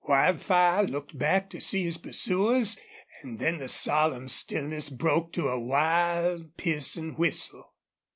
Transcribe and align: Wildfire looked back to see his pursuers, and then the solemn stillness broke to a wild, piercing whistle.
Wildfire 0.07 0.87
looked 0.87 1.15
back 1.19 1.51
to 1.51 1.61
see 1.61 1.83
his 1.83 1.99
pursuers, 1.99 2.75
and 3.21 3.37
then 3.37 3.57
the 3.57 3.69
solemn 3.69 4.29
stillness 4.29 4.89
broke 4.89 5.31
to 5.33 5.47
a 5.47 5.59
wild, 5.59 6.57
piercing 6.57 7.13
whistle. 7.17 7.75